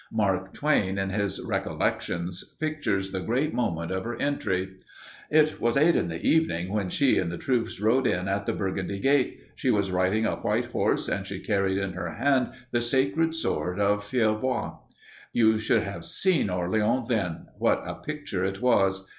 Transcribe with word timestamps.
Mark 0.11 0.55
Twain, 0.55 0.97
in 0.97 1.11
his 1.11 1.39
"Recollections," 1.39 2.55
pictures 2.59 3.11
the 3.11 3.19
great 3.19 3.53
moment 3.53 3.91
of 3.91 4.03
her 4.03 4.15
entry. 4.19 4.75
It 5.29 5.61
was 5.61 5.77
eight 5.77 5.95
in 5.95 6.07
the 6.07 6.23
evening 6.25 6.69
when 6.69 6.89
she 6.89 7.19
and 7.19 7.31
the 7.31 7.37
troops 7.37 7.79
rode 7.79 8.07
in 8.07 8.27
at 8.27 8.47
the 8.47 8.53
Burgundy 8.53 8.97
gate.... 8.97 9.39
She 9.53 9.69
was 9.69 9.91
riding 9.91 10.25
a 10.25 10.37
white 10.37 10.65
horse, 10.65 11.07
and 11.07 11.27
she 11.27 11.39
carried 11.39 11.77
in 11.77 11.93
her 11.93 12.15
hand 12.15 12.53
the 12.71 12.81
sacred 12.81 13.35
sword 13.35 13.79
of 13.79 14.03
Fierbois. 14.03 14.77
You 15.33 15.59
should 15.59 15.83
have 15.83 16.03
seen 16.03 16.49
Orleans 16.49 17.07
then. 17.07 17.45
What 17.59 17.83
a 17.85 17.93
picture 17.93 18.43
it 18.43 18.59
was! 18.59 19.07